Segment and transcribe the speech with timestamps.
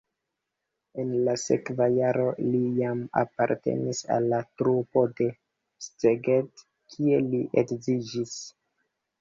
[1.01, 5.29] En la sekva jaro li jam apartenis al trupo de
[5.89, 8.37] Szeged, kie li edziĝis.